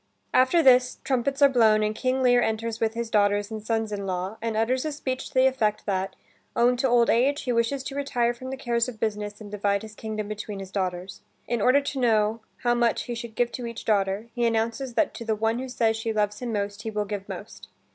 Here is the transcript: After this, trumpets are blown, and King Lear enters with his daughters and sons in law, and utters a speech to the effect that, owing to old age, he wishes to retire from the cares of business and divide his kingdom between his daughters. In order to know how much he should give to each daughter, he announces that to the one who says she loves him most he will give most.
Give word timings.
After 0.33 0.63
this, 0.63 0.97
trumpets 1.03 1.43
are 1.43 1.47
blown, 1.47 1.83
and 1.83 1.93
King 1.93 2.23
Lear 2.23 2.41
enters 2.41 2.79
with 2.79 2.95
his 2.95 3.11
daughters 3.11 3.51
and 3.51 3.61
sons 3.63 3.91
in 3.91 4.07
law, 4.07 4.35
and 4.41 4.57
utters 4.57 4.83
a 4.83 4.91
speech 4.91 5.27
to 5.27 5.33
the 5.35 5.45
effect 5.45 5.85
that, 5.85 6.15
owing 6.55 6.75
to 6.77 6.87
old 6.87 7.11
age, 7.11 7.43
he 7.43 7.51
wishes 7.51 7.83
to 7.83 7.95
retire 7.95 8.33
from 8.33 8.49
the 8.49 8.57
cares 8.57 8.89
of 8.89 8.99
business 8.99 9.39
and 9.39 9.51
divide 9.51 9.83
his 9.83 9.93
kingdom 9.93 10.27
between 10.27 10.57
his 10.57 10.71
daughters. 10.71 11.21
In 11.47 11.61
order 11.61 11.81
to 11.81 11.99
know 11.99 12.39
how 12.63 12.73
much 12.73 13.03
he 13.03 13.13
should 13.13 13.35
give 13.35 13.51
to 13.51 13.67
each 13.67 13.85
daughter, 13.85 14.27
he 14.33 14.47
announces 14.47 14.95
that 14.95 15.13
to 15.13 15.23
the 15.23 15.35
one 15.35 15.59
who 15.59 15.69
says 15.69 15.95
she 15.95 16.11
loves 16.11 16.39
him 16.39 16.51
most 16.51 16.81
he 16.81 16.89
will 16.89 17.05
give 17.05 17.29
most. 17.29 17.67